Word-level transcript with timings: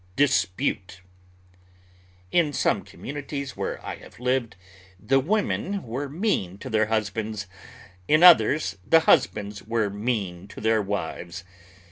IN 0.01 0.15
DISPUTE 0.25 1.01
In 2.31 2.53
some 2.53 2.81
communities 2.81 3.55
where 3.55 3.79
I 3.85 3.97
have 3.97 4.19
lived 4.19 4.55
the 4.99 5.19
women 5.19 5.83
were 5.83 6.09
mean 6.09 6.57
to 6.57 6.71
their 6.71 6.87
husbands; 6.87 7.45
in 8.07 8.23
others, 8.23 8.79
the 8.83 9.01
husbands 9.01 9.61
were 9.61 9.91
mean 9.91 10.47
to 10.47 10.59
their 10.59 10.81
wives. 10.81 11.43